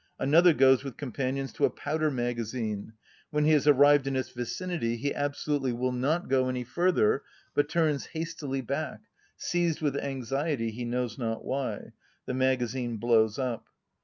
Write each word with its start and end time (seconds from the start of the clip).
Another 0.17 0.51
goes 0.51 0.83
with 0.83 0.97
companions 0.97 1.53
to 1.53 1.65
a 1.65 1.69
powder 1.69 2.09
magazine; 2.09 2.93
when 3.29 3.45
he 3.45 3.51
has 3.51 3.67
arrived 3.67 4.07
in 4.07 4.15
its 4.15 4.31
vicinity 4.31 4.95
he 4.97 5.13
absolutely 5.13 5.73
will 5.73 5.91
not 5.91 6.27
go 6.27 6.49
any 6.49 6.63
further, 6.63 7.21
but 7.53 7.69
turns 7.69 8.07
hastily 8.07 8.61
back, 8.61 9.01
seized 9.37 9.79
with 9.79 9.95
anxiety 9.95 10.71
he 10.71 10.85
knows 10.85 11.19
not 11.19 11.45
why;—the 11.45 12.33
magazine 12.33 12.97
blows 12.97 13.37
up. 13.37 13.67